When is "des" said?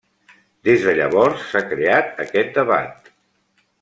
0.69-0.85